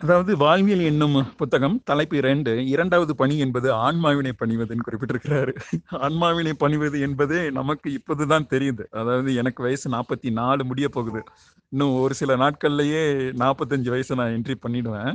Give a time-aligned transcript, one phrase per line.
[0.00, 5.52] அதாவது வாழ்வியல் என்னும் புத்தகம் தலைப்பு இரண்டு இரண்டாவது பணி என்பது ஆன்மாவினை பணிவதுன்னு குறிப்பிட்டிருக்கிறாரு.
[6.06, 8.84] ஆன்மாவினை பணிவது என்பதே நமக்கு இப்போதுதான் தெரியுது.
[8.90, 11.22] அதாவது எனக்கு வயசு நாற்பத்தி நாலு முடிய போகுது.
[11.72, 13.02] இன்னும் ஒரு சில நாட்கள்லயே
[13.38, 15.12] நாற்பத்தஞ்சு வயசு நான் என்ட்ரி பண்ணிடுவேன்.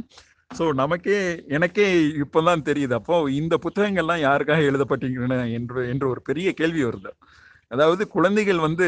[0.51, 1.87] ஸோ நமக்கே எனக்கே
[2.23, 2.93] இப்போதான் தெரியுது.
[2.93, 7.11] அப்போ இந்த புத்தகங்கள்லாம் யாருக்காக எழுதப்பட்டிருக்கின்றன என்று என்று ஒரு பெரிய கேள்வி வருது.
[7.71, 8.87] அதாவது குழந்தைகள் வந்து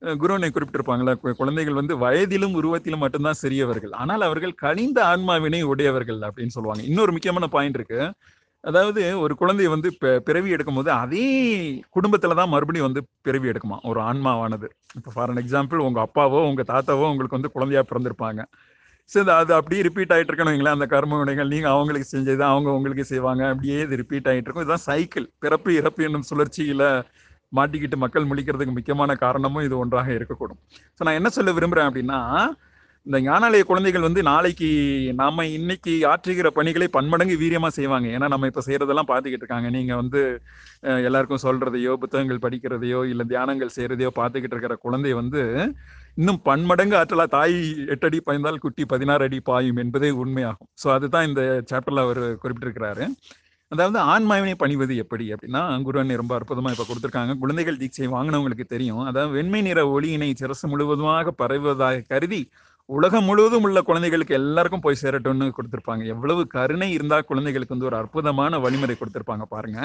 [0.00, 3.90] குருவனை குறிப்பிட்டிருப்பாங்களா குழந்தைகள் வந்து வயதிலும் உருவத்திலும் மட்டும்தான் சிறியவர்கள்.
[3.90, 6.84] ஆனால் அவர்கள் கனிந்த ஆன்மாவினை உடையவர்கள் அப்படின்னு சொல்லுவாங்க.
[6.84, 8.12] இன்னொரு முக்கியமான பாயிண்ட் இருக்கு.
[8.60, 13.78] அதாவது ஒரு குழந்தை வந்து பி- பிறவி எடுக்கும்போது அதே குடும்பத்துல தான் மறுபடியும் வந்து பிறவி எடுக்குமா?
[13.82, 14.68] ஒரு ஆன்மாவானது.
[14.94, 18.44] இப்போ ஃபார் அன் எக்ஸாம்பிள் உங்க அப்பாவோ உங்க தாத்தாவோ உங்களுக்கு வந்து குழந்தையா பிறந்திருப்பாங்க.
[19.04, 23.48] சரி அது அப்படியே ரிப்பீட் ஆகிட்டு இருக்கணும் அந்த கர்ம வினைகள் நீங்கள் அவங்களுக்கு செஞ்சது அவங்க உங்களுக்கு செய்வாங்க.
[23.48, 24.56] அப்படியே இது ரிப்பீட் ஆகிட்டு இருக்கும்.
[24.56, 27.02] இதுதான் சைக்கிள் பிறப்பு இறப்பு என்னும் சுழற்சியில்
[27.58, 30.60] மாட்டிக்கிட்டு மக்கள் முழிக்கிறதுக்கு முக்கியமான காரணமும் இது ஒன்றாக இருக்கக்கூடும்.
[30.98, 32.20] ஸோ நான் என்ன சொல்ல விரும்புறேன் அப்படின்னா
[33.06, 34.68] இந்த ஞானாலய குழந்தைகள் வந்து நாளைக்கு
[35.18, 38.06] நாம இன்னைக்கு ஆற்றுகிற பணிகளை பன்மடங்கு வீரியமா செய்வாங்க.
[38.16, 39.70] ஏன்னா நம்ம இப்ப செய்யறதெல்லாம் பார்த்துக்கிட்டு இருக்காங்க.
[39.76, 40.20] நீங்க வந்து
[41.08, 45.42] எல்லாருக்கும் சொல்றதையோ புத்தகங்கள் படிக்கிறதையோ இல்ல தியானங்கள் செய்யறதையோ பார்த்துக்கிட்டு இருக்கிற குழந்தை வந்து
[46.20, 47.58] இன்னும் பன்மடங்கு ஆற்றலா தாய்
[47.92, 50.70] எட்டு அடி பாய்ந்தால் குட்டி பதினாறு அடி பாயும் என்பதே உண்மையாகும்.
[50.82, 53.06] ஸோ அதுதான் இந்த சாப்டர்ல அவர் குறிப்பிட்டிருக்கிறாரு.
[53.72, 57.32] அதாவது ஆன்மாவினை பணிவது எப்படி அப்படின்னா குருவன் ரொம்ப அற்புதமா இப்ப கொடுத்துருக்காங்க.
[57.42, 59.02] குழந்தைகள் தீட்சை வாங்கினவங்களுக்கு தெரியும்.
[59.10, 62.42] அதாவது வெண்மை நிற ஒளியினை சிரசு முழுவதுமாக பரவுவதாக கருதி
[62.88, 66.02] உலகம் முழுவதும் உள்ள குழந்தைகளுக்கு எல்லாருக்கும் போய் சேரட்டும்னு கொடுத்திருப்பாங்க.
[66.14, 69.78] எவ்வளவு கருணை இருந்தா குழந்தைகளுக்கு வந்து ஒரு அற்புதமான வழிமுறை கொடுத்துருப்பாங்க பாருங்க.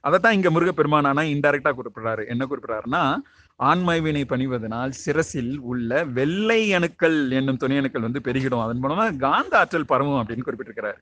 [0.00, 2.28] அதைத்தான் இங்க முருகப்பெருமானானா இன்டைரக்டா குறிப்பிடுறாரு.
[2.28, 3.02] என்ன குறிப்பிடுறாருன்னா
[3.60, 8.64] ஆன்மாவினை பணிவதனால் சிரசில் உள்ள வெள்ளை அணுக்கள் என்னும் துணை அணுக்கள் வந்து பெருகிடும்.
[8.66, 11.00] அதன் மூலமா காந்த ஆற்றல் பரவும் அப்படின்னு குறிப்பிட்டிருக்கிறார்.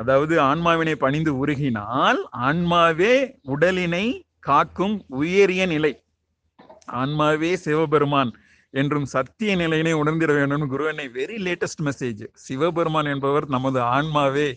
[0.00, 3.14] அதாவது ஆன்மாவினை பணிந்து உருகினால் ஆன்மாவே
[3.54, 4.06] உடலினை
[4.48, 5.92] காக்கும் உயரிய நிலை.
[7.00, 8.30] ஆன்மாவே சிவபெருமான்
[8.74, 14.48] என்றும் சத்திய நிலையினை உணர்ந்திட வேண்டும் குருவனை வெரி லேட்டஸ்ட் மெசேஜ் சிவபெருமான் என்பவர் நமது ஆன்மாவே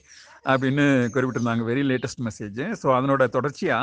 [0.52, 3.80] அப்படின்னு குறிப்பிட்டிருந்தாங்க வெரி லேட்டஸ்ட் மெசேஜ் ஸோ அதனோட தொடர்ச்சியா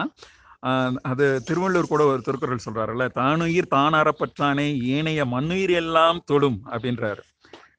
[1.10, 4.66] அது திருவள்ளூர் கூட ஒரு திருக்குறள் சொல்றாருல்ல தானுயிர் தானாரப்பற்றானே
[4.96, 7.22] ஏனைய மண்ணுயிர் எல்லாம் தொடும் அப்படின்றாரு.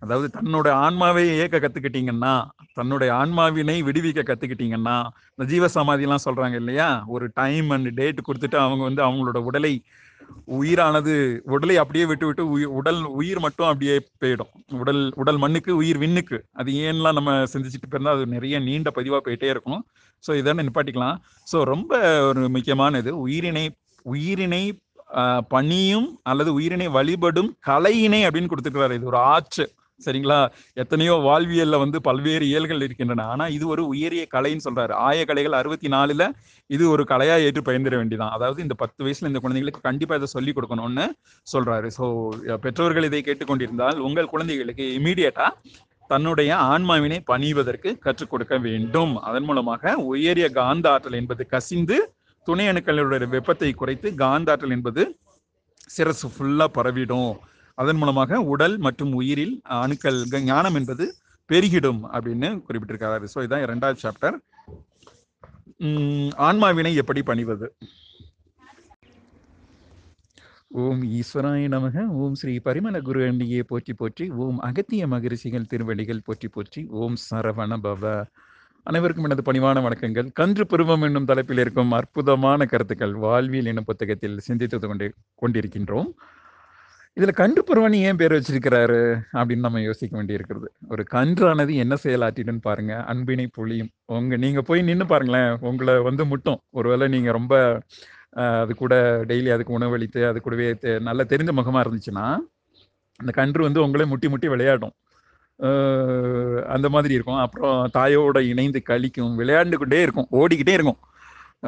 [0.04, 2.34] அதாவது தன்னோட ஆன்மாவை இயக்க கத்துக்கிட்டீங்கன்னா
[2.78, 4.98] தன்னுடைய ஆன்மாவினை விடுவிக்க கத்துக்கிட்டீங்கன்னா
[5.34, 6.90] இந்த ஜீவ சமாதிலாம் சொல்றாங்க இல்லையா?
[7.16, 9.74] ஒரு டைம் அண்ட் டேட் கொடுத்துட்டு அவங்க வந்து அவங்களோட உடலை
[10.58, 11.14] உயிரானது
[11.54, 12.44] உடலை அப்படியே விட்டு விட்டு
[12.80, 14.52] உடல் உயிர் மட்டும் அப்படியே போயிடும்.
[14.82, 16.38] உடல் உடல் மண்ணுக்கு உயிர் விண்ணுக்கு.
[16.60, 19.82] அது ஏன்லாம் நம்ம சிந்திச்சுட்டு போயிருந்தா அது நிறைய நீண்ட பதிவாக போயிட்டே இருக்கும்.
[20.24, 21.18] ஸோ இதை நிப்பாட்டிக்கலாம்.
[21.52, 21.92] ஸோ ரொம்ப
[22.30, 23.66] ஒரு முக்கியமானது உயிரினை
[24.06, 24.64] உயிரினை
[25.54, 28.98] பணியும் அல்லது உயிரினை வழிபடும் கலையினை அப்படின்னு கொடுத்துருக்கிறாரு.
[29.00, 29.66] இது ஒரு ஆற்று
[30.06, 30.40] சரிங்களா?
[30.84, 33.26] எத்தனையோ வாழ்வியல்ல வந்து பல்வேறு இயல்கள் இருக்கின்றன.
[33.34, 34.94] ஆனா இது ஒரு உயரிய கலைன்னு சொல்றாரு.
[35.08, 36.26] ஆய கலைகள் அறுபத்தி நாலுல
[36.76, 40.54] இது ஒரு கலையா ஏற்று பயந்துட வேண்டியதான் அதாவது இந்த பத்து வயசுல இந்த குழந்தைங்களுக்கு கண்டிப்பா இதை சொல்லி
[40.58, 41.08] கொடுக்கணும்னு
[41.54, 41.90] சொல்றாரு.
[41.98, 42.06] ஸோ
[42.66, 45.48] பெற்றோர்கள் இதை கேட்டுக்கொண்டிருந்தால் உங்கள் குழந்தைகளுக்கு இமீடியட்டா
[46.10, 49.14] தன்னுடைய ஆன்மாவினை பணிவதற்கு கற்றுக் கொடுக்க வேண்டும்.
[49.28, 51.98] அதன் மூலமாக உயரிய காந்த ஆற்றல் என்பது கசிந்து
[52.48, 55.04] துணை அணுக்களுடைய வெப்பத்தை குறைத்து காந்த ஆற்றல் என்பது
[55.96, 57.32] சிரசு ஃபுல்லா பரவிடும்.
[57.82, 60.20] அதன் மூலமாக உடல் மற்றும் உயிரில் அணுக்கள்
[60.52, 61.06] ஞானம் என்பது
[61.50, 63.26] பெருகிடும் அப்படின்னு குறிப்பிட்டிருக்காரு.
[63.34, 64.38] ஸோ இதுதான் இரண்டாவது சாப்டர்
[66.48, 67.68] ஆன்மாவினை எப்படி பணிவது?
[70.82, 74.26] ஓம் ஈஸ்வராய நமக ஓம் ஸ்ரீ பரிமள குரு அண்டியே போற்றி போற்றி.
[74.44, 76.82] ஓம் அகத்திய மகரிஷிகள் திருவடிகள் போற்றி போற்றி.
[77.02, 78.14] ஓம் சரவண பவ.
[78.90, 80.30] அனைவருக்கும் எனது பணிவான வணக்கங்கள்.
[80.40, 85.10] கன்று பருவம் என்னும் தலைப்பில் இருக்கும் அற்புதமான கருத்துக்கள் வாழ்வியல் என்னும் புத்தகத்தில் சிந்தித்து கொண்டு
[85.42, 86.10] கொண்டிருக்கின்றோம்.
[87.20, 89.22] இதுல கன்று பருவனி ஏன் பேர் வச்சிருக்கிறாரு?
[89.34, 90.72] அப்படின்னு நம்ம யோசிக்க வேண்டியிருக்கிறது.
[90.90, 93.04] ஒரு கன்றானது என்ன செயலாற்றிடுன்னு பாருங்க.
[93.04, 93.90] அன்பினை பொழியும்.
[94.06, 95.58] உங்க நீங்க போய் நின்று பாருங்களேன்.
[95.60, 96.60] உங்களை வந்து முட்டும்.
[96.70, 97.82] ஒருவேளை நீங்க ரொம்ப
[98.30, 102.38] அது கூட டெய்லி அதுக்கு உணவளித்து அது கூடவே தெ- தெரிஞ்ச தெரிந்த முகமா இருந்துச்சுன்னா
[103.16, 104.92] அந்த கன்று வந்து உங்களே முட்டி முட்டி விளையாடும்.
[106.68, 107.36] அந்த மாதிரி இருக்கும்.
[107.36, 110.28] அப்புறம் தாயோட இணைந்து கழிக்கும் விளையாண்டு கொண்டே இருக்கும்.
[110.32, 110.98] ஓடிக்கிட்டே இருக்கும்.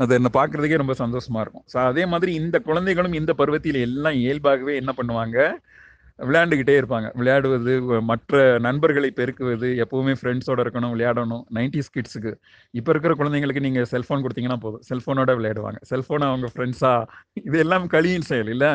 [0.02, 1.66] அது என்ன பார்க்கறதுக்கே ரொம்ப சந்தோஷமா இருக்கும்.
[1.74, 5.38] ஸோ அதே மாதிரி இந்த குழந்தைகளும் இந்த பருவத்தில் எல்லாம் இயல்பாகவே என்ன பண்ணுவாங்க?
[6.20, 7.08] விளையாண்டுக்கிட்டே இருப்பாங்க.
[7.20, 7.74] விளையாடுவது
[8.10, 11.44] மற்ற நண்பர்களை பெருக்குவது எப்பவுமே ஃப்ரெண்ட்ஸோட இருக்கணும் விளையாடணும்.
[11.58, 12.32] நைன்டிஸ் கிட்ஸுக்கு
[12.80, 14.84] இப்போ இருக்கிற குழந்தைங்களுக்கு நீங்கள் செல்ஃபோன் கொடுத்தீங்கன்னா போதும்.
[14.90, 15.80] செல்ஃபோனோட விளையாடுவாங்க.
[15.92, 16.94] செல்ஃபோனை அவங்க ஃப்ரெண்ட்ஸா
[17.48, 18.72] இது எல்லாம் களியின் செயல் இல்லை?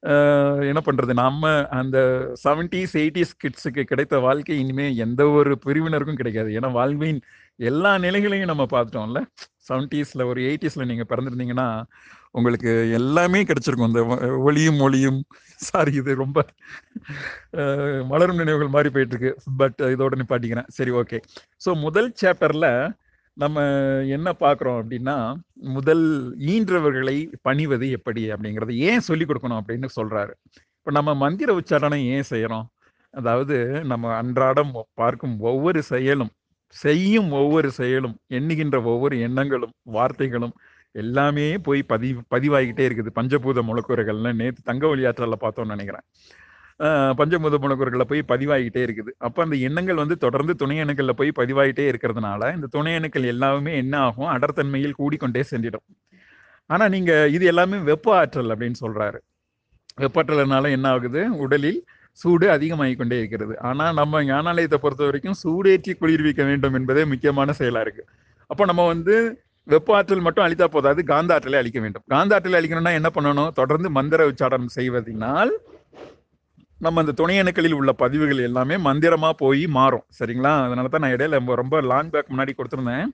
[0.00, 1.12] என்ன பண்றது?
[1.12, 1.98] நம்ம அந்த
[2.44, 6.48] செவன்டிஸ் எயிட்டிஸ் கிட்ஸுக்கு கிடைத்த வாழ்க்கை இனிமே எந்த ஒரு பிரிவினருக்கும் கிடைக்காது.
[6.48, 7.20] ஏன்னா வாழ்வின்
[7.56, 9.22] எல்லா நிலைகளையும் நம்ம பார்த்துட்டோம்ல.
[9.68, 11.82] செவன்டிஸ்ல ஒரு எயிட்டிஸ்ல நீங்க பிறந்திருந்தீங்கன்னா
[12.30, 13.86] உங்களுக்கு எல்லாமே கிடைச்சிருக்கும்.
[13.86, 15.24] இந்த ஒ- ஒளியும் ஒளியும்
[15.56, 16.44] சாரி இது ரொம்ப
[18.08, 20.68] மலரும் நினைவுகள் மாதிரி போயிட்டு இருக்கு பட் இதோட நிப்பாட்டிக்கிறேன்.
[20.68, 21.20] சரி ஓகே
[21.64, 22.94] ஸோ முதல் சாப்டர்ல
[23.36, 23.62] நம்ம
[24.16, 25.16] என்ன பார்க்குறோம் அப்படின்னா
[25.76, 26.04] முதல்
[26.52, 30.32] ஈன்றவர்களை பணிவது எப்படி அப்படிங்கிறத ஏன் சொல்லி கொடுக்கணும் அப்படின்னு சொல்கிறாரு
[30.78, 32.66] இப்போ நம்ம மந்திர உச்சாரணம் ஏன் செய்கிறோம்
[33.14, 36.32] அதாவது நம்ம அன்றாடம் பார்க்கும் ஒவ்வொரு செயலும்
[36.76, 40.54] செய்யும் ஒவ்வொரு செயலும் எண்ணுகின்ற ஒவ்வொரு எண்ணங்களும் வார்த்தைகளும்
[40.94, 43.10] எல்லாமே போய் பதிவு பதிவாகிட்டே இருக்குது.
[43.18, 46.06] பஞ்சபூத முழக்குறைகள்னு நேற்று தங்க வழியாற்றல பார்த்தோம்னு நினைக்கிறேன்.
[47.18, 49.10] பஞ்சபூத முழக்குறைகளில் போய் பதிவாகிட்டே இருக்குது.
[49.26, 53.94] அப்போ அந்த எண்ணங்கள் வந்து தொடர்ந்து துணை அணுக்களில் போய் பதிவாகிட்டே இருக்கிறதுனால இந்த துணை அணுக்கள் எல்லாமே என்ன
[54.06, 54.30] ஆகும்?
[54.34, 55.86] அடர்த்தன்மையில் கூடிக்கொண்டே சென்றிடும்.
[56.70, 59.20] ஆனால் நீங்கள் இது எல்லாமே வெப்ப ஆற்றல் அப்படின்னு சொல்கிறாரு
[60.02, 61.20] வெப்பாற்றல்னால என்ன ஆகுது?
[61.44, 61.80] உடலில்
[62.20, 63.54] சூடு அதிகமாகிக்கொண்டே இருக்கிறது.
[63.68, 68.08] ஆனால் நம்ம ஞானாலயத்தை பொறுத்த வரைக்கும் சூடேற்றி குளிர்விக்க வேண்டும் என்பதே முக்கியமான செயலாக இருக்குது
[68.50, 69.14] அப்போ நம்ம வந்து
[69.66, 72.04] வெப்ப ஆற்றல் மட்டும் அழித்தா போதாது காந்த ஆற்றலை அழிக்க வேண்டும்.
[72.12, 73.50] காந்த ஆற்றலை அழிக்கணும்னா என்ன பண்ணணும்?
[73.60, 75.52] தொடர்ந்து மந்திர உச்சாரணம் செய்வதனால்
[76.78, 80.04] நம்ம அந்த துணை அணுக்களில் உள்ள பதிவுகள் எல்லாமே மந்திரமா போய் மாறும்.
[80.18, 80.64] சரிங்களா?
[80.64, 83.04] அதனால தான் நான் இடையில ரொம்ப- ரொம்ப லாங் பேக் முன்னாடி கொடுத்துருந்தேன்.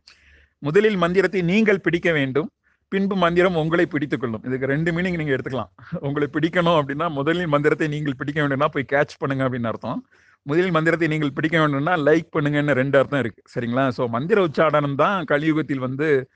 [0.59, 2.51] முதலில் மந்திரத்தை நீங்கள் பிடிக்க வேண்டும்.
[2.89, 5.99] பின்பு மந்திரம் உங்களை பிடித்துக்கொள்ளும் இதுக்கு ரெண்டு மீனிங் நீங்க எடுத்துக்கலாம்.
[6.01, 10.07] உங்களை பிடிக்கணும் அப்படின்னா முதலில் மந்திரத்தை நீங்கள் பிடிக்க வேண்டும்னா போய் கேட்ச் பண்ணுங்க அப்படின்னு அர்த்தம்.
[10.43, 13.43] முதலில் மந்திரத்தை நீங்கள் பிடிக்க வேண்டும்னா லைக் பண்ணுங்கன்னு ரெண்டு அர்த்தம் இருக்கு.
[13.55, 13.91] சரிங்களா?
[13.97, 16.29] ஸோ மந்திர உச்சாடனம் தான் கலியுகத்தில் வந்து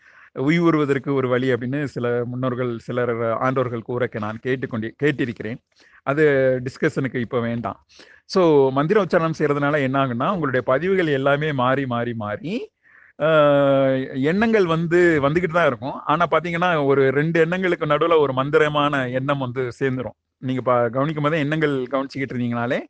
[0.44, 3.12] உய்வுறுவதற்கு ஒரு வழி அப்படின்னு சில முன்னோர்கள் சிலர்
[3.46, 5.58] ஆண்டோர்கள் கூற நான் கேட்டுக்கொண்டே கேட்டிருக்கிறேன்.
[6.10, 6.24] அது
[6.66, 7.78] டிஸ்கஷனுக்கு இப்போ வேண்டாம்.
[8.34, 8.40] ஸோ
[8.78, 12.54] மந்திர உச்சாரணம் செய்கிறதுனால என்ன ஆகுன்னா உங்களுடைய பதிவுகள் எல்லாமே மாறி மாறி மாறி
[14.30, 15.96] எண்ணங்கள் வந்து வந்துக்கிட்டு தான் இருக்கும்.
[16.12, 20.16] ஆனால் பார்த்தீங்கன்னா ஒரு ரெண்டு எண்ணங்களுக்கு நடுவில் ஒரு மந்திரமான எண்ணம் வந்து சேர்ந்துரும்.
[20.42, 22.80] நீங்கள் பா கவனிக்கும் போதே எண்ணங்கள் கவனிச்சிக்கிட்டு இருந்தீங்கனாலே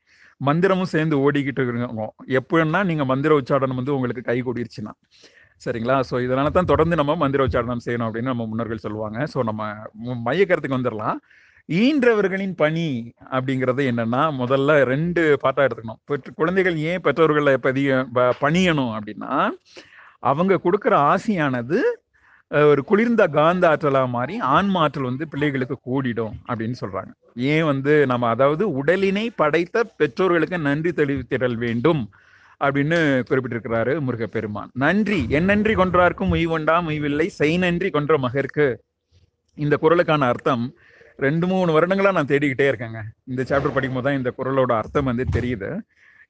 [0.49, 2.13] மந்திரமும் சேர்ந்து ஓடிக்கிட்டு இருக்கும்.
[2.39, 4.93] எப்படின்னா நீங்கள் மந்திர உச்சாரணம் வந்து உங்களுக்கு கை கூடிருச்சுன்னா.
[5.65, 5.97] சரிங்களா?
[6.09, 9.19] ஸோ இதனால தான் தொடர்ந்து நம்ம மந்திர உச்சாரணம் செய்யணும் அப்படின்னு நம்ம முன்னோர்கள் சொல்லுவாங்க.
[9.33, 9.63] ஸோ நம்ம
[10.29, 11.19] மையக்கருத்துக்கு வந்துடலாம்
[11.69, 12.89] ஈன்றவர்களின் பணி
[13.37, 16.01] அப்படிங்கிறது என்னன்னா முதல்ல ரெண்டு பாட்டா எடுத்துக்கணும்.
[16.09, 17.97] பெற்று குழந்தைகள் ஏன் பெற்றோர்களை பதிய
[18.43, 19.33] பணியணும் அப்படின்னா
[20.31, 21.79] அவங்க கொடுக்குற ஆசையானது
[22.71, 27.11] ஒரு குளிர்ந்த காந்த ஆற்றலாக மாறி ஆன்ம ஆற்றல் வந்து பிள்ளைகளுக்கு கூடிடும் அப்படின்னு சொல்றாங்க.
[27.53, 32.03] ஏன் வந்து நம்ம அதாவது உடலினை படைத்த பெற்றோர்களுக்கு நன்றி தெரிவித்திடல் வேண்டும்.
[32.65, 34.71] அப்படின்னு குறிப்பிட்டிருக்கிறாரு முருகப்பெருமான்.
[34.73, 35.27] நன்றி.
[35.29, 37.29] என் நன்றி கொன்றார்க்கும் உய்வொண்டாம் உய்வில்லை.
[37.29, 38.83] செய் நன்றி கொன்ற மகருக்கு
[39.55, 40.75] இந்த குறளுக்கான அர்த்தம்
[41.17, 43.03] ரெண்டு மூணு வருடங்களா நான் தேடிக்கிட்டே இருக்கேங்க.
[43.25, 45.81] இந்த சாப்டர் படிக்கும்போது தான் இந்த குரலோட அர்த்தம் வந்து தெரியுது.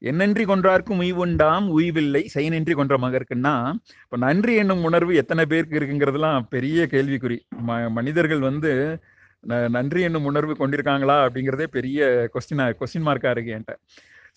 [0.01, 2.27] என்னன்றி கொன்றார்க்கும் உய்வுண்டாம் உய்வில்லை.
[2.27, 7.39] செய் நன்றி கொன்ற மகருக்குன்னா இப்போ நன்றி என்னும் உணர்வு எத்தனை பேருக்கு இருக்குங்கிறதுலாம் பெரிய கேள்விக்குறி.
[7.67, 9.01] ம மனிதர்கள் வந்து
[9.49, 13.77] ந- நன்றி என்னும் உணர்வு கொண்டிருக்காங்களா அப்படிங்கிறதே பெரிய கொஸ்டினா கொஸ்டின் மார்க்காக இருக்கு என்கிட்ட.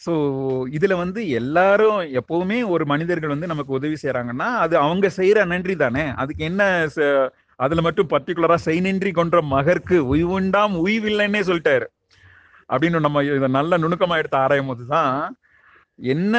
[0.05, 0.13] ஸோ
[0.71, 6.05] இதுல வந்து எல்லாரும் எப்பவுமே ஒரு மனிதர்கள் வந்து நமக்கு உதவி செய்கிறாங்கன்னா அது அவங்க செய்யற நன்றி தானே?
[6.15, 11.87] அதுக்கு என்ன ச- அதுல மட்டும் பர்டிகுலரா செய் நன்றி கொன்ற மகற்கு உய்வுண்டாம் உய்வில்லைன்னே சொல்லிட்டாரு.
[12.69, 15.35] அப்படின்னு நம்ம இதை நல்ல நுணுக்கமா எடுத்து ஆராயும் போதுதான்
[15.99, 16.35] என்ன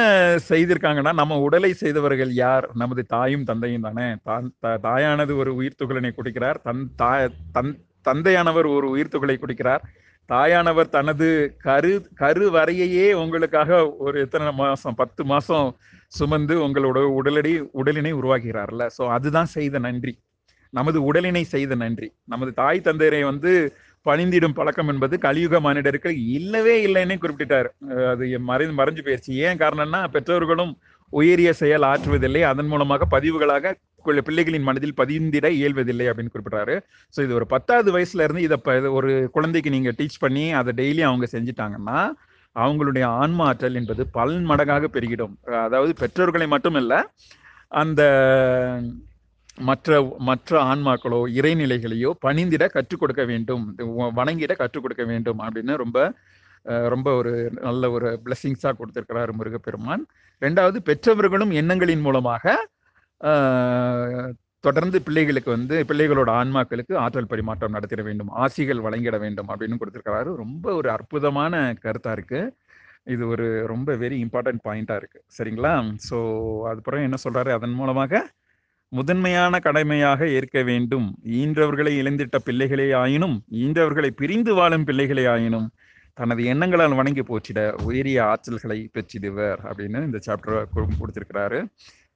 [0.49, 2.69] செய்திருக்காங்கன்னா நம்ம உடலை செய்தவர்கள் யார்?
[2.73, 4.15] நமது தாயும் தந்தையும் தானே?
[4.23, 7.71] தான் த- தாயானது ஒரு உயிர் துகளினை குடிக்கிறார் தன் தாய் தன்
[8.09, 9.83] தந்தையானவர் ஒரு உயிர் துகளை குடிக்கிறார்.
[10.29, 11.27] தாயானவர் தனது
[11.67, 15.67] கரு கரு வரையையே உங்களுக்காக ஒரு எத்தனை மாசம் பத்து மாசம்
[16.17, 18.85] சுமந்து உங்களோட உடலடி உடலினை உருவாக்குகிறார்ல.
[18.97, 20.13] ஸோ அதுதான் செய்த நன்றி.
[20.73, 22.09] நமது உடலினை செய்த நன்றி.
[22.33, 23.51] நமது தாய் தந்தையரை வந்து
[24.05, 27.69] பணிந்திடும் பழக்கம் என்பது கலியுக மானிடருக்கு இல்லவே இல்லைன்னு குறிப்பிட்டார்
[28.11, 30.73] அது மறை மறைஞ்சு போயிடுச்சு ஏன் காரணம்னா பெற்றோர்களும்
[31.13, 32.41] உயரிய செயல் ஆற்றுவதில்லை.
[32.51, 33.73] அதன் மூலமாக பதிவுகளாக
[34.05, 36.79] பிள்ளைகளின் மனதில் பதிந்திட இயல்வதில்லை அப்படின்னு குறிப்பிட்டாரு
[37.17, 38.57] ஸோ இது ஒரு பத்தாவது வயசுல இருந்து இதை
[38.89, 42.11] ஒரு குழந்தைக்கு நீங்க டீச் பண்ணி அதை டெய்லி அவங்க செஞ்சுட்டாங்கன்னா
[42.55, 45.35] அவங்களுடைய ஆன்ம ஆற்றல் என்பது பல் மடங்காக பெருகிடும்.
[45.45, 46.93] அதாவது பெற்றோர்களை மட்டுமல்ல
[47.67, 48.01] அந்த
[49.57, 53.63] மற்ற மற்ற ஆன்மாக்களோ இறைநிலைகளையோ பணிந்திட கற்றுக் கொடுக்க வேண்டும்.
[54.19, 56.13] வணங்கிட கற்றுக் கொடுக்க வேண்டும் அப்படின்னு ரொம்ப
[56.63, 60.03] ரொம்ப ஒரு நல்ல ஒரு பிளெஸிங்ஸாக கொடுத்துருக்கிறார் முருகப்பெருமான்.
[60.41, 62.55] ரெண்டாவது பெற்றவர்களும் எண்ணங்களின் மூலமாக
[64.65, 70.29] தொடர்ந்து பிள்ளைகளுக்கு வந்து பிள்ளைகளோட ஆன்மாக்களுக்கு ஆற்றல் பரிமாற்றம் நடத்திட வேண்டும் ஆசிகள் வழங்கிட வேண்டும் அப்படின்னு கொடுத்துருக்கிறாரு.
[70.43, 72.51] ரொம்ப ஒரு அற்புதமான கருத்தாக இருக்குது
[73.13, 75.73] இது ஒரு ரொம்ப வெரி இம்பார்ட்டன்ட் பாயிண்ட்டாக இருக்குது சரிங்களா?
[76.07, 76.17] ஸோ
[76.69, 78.21] அதுக்கப்புறம் என்ன சொல்கிறாரு அதன் மூலமாக
[78.91, 81.07] முதன்மையான கடமையாக ஏற்க வேண்டும்.
[81.41, 85.67] ஈன்றவர்களை இழந்திட்ட பிள்ளைகளே ஆயினும் ஈன்றவர்களை பிரிந்து வாழும் பிள்ளைகளே ஆயினும்
[86.17, 90.67] தனது எண்ணங்களால் வணங்கி போற்றிட உயரிய ஆற்றல்களை பெற்றிடுவர் அப்படின்னு இந்த சாப்டர்
[91.01, 91.61] கொடுத்திருக்கிறாரு.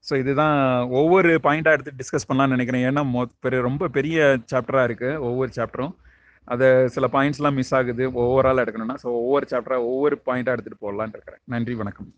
[0.09, 2.93] ஸோ இதுதான் ஒவ்வொரு பாயிண்டாக எடுத்து டிஸ்கஸ் பண்ணலாம்னு நினைக்கிறேன்.
[2.93, 5.95] ஏன்னா மொ- பெரிய ரொம்ப பெரிய சாப்டராக இருக்குது ஒவ்வொரு சாப்டரும்
[6.45, 8.11] அதை சில பாயிண்ட்ஸ்லாம் மிஸ் ஆகுது.
[8.11, 11.39] ஓவரால் எடுக்கணும்னா ஸோ ஒவ்வொரு சாப்டராக ஒவ்வொரு பாயிண்ட்டாக எடுத்துகிட்டு போடலான் இருக்கிறேன்.
[11.43, 12.13] நன்றி வணக்கம்.